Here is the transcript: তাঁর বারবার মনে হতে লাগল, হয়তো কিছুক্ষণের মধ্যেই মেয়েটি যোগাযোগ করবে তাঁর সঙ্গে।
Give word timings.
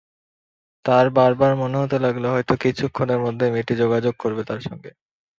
তাঁর 0.85 1.05
বারবার 1.09 1.51
মনে 1.55 1.77
হতে 1.77 1.97
লাগল, 1.99 2.23
হয়তো 2.25 2.53
কিছুক্ষণের 2.63 3.19
মধ্যেই 3.25 3.53
মেয়েটি 3.53 3.73
যোগাযোগ 3.75 4.13
করবে 4.19 4.41
তাঁর 4.43 4.61
সঙ্গে। 4.61 4.91